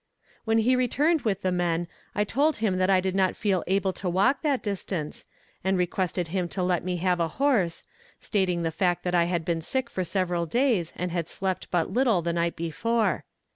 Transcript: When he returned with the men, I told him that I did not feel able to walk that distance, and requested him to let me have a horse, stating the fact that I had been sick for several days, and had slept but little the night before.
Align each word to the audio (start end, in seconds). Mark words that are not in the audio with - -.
When 0.45 0.57
he 0.57 0.75
returned 0.75 1.21
with 1.21 1.43
the 1.43 1.51
men, 1.51 1.87
I 2.15 2.23
told 2.23 2.55
him 2.55 2.79
that 2.79 2.89
I 2.89 3.01
did 3.01 3.13
not 3.13 3.35
feel 3.35 3.63
able 3.67 3.93
to 3.93 4.09
walk 4.09 4.41
that 4.41 4.63
distance, 4.63 5.27
and 5.63 5.77
requested 5.77 6.29
him 6.29 6.47
to 6.49 6.63
let 6.63 6.83
me 6.83 6.95
have 6.97 7.19
a 7.19 7.27
horse, 7.37 7.83
stating 8.19 8.63
the 8.63 8.71
fact 8.71 9.03
that 9.03 9.13
I 9.13 9.25
had 9.25 9.45
been 9.45 9.61
sick 9.61 9.91
for 9.91 10.03
several 10.03 10.47
days, 10.47 10.91
and 10.95 11.11
had 11.11 11.29
slept 11.29 11.69
but 11.69 11.91
little 11.93 12.23
the 12.23 12.33
night 12.33 12.55
before. 12.55 13.25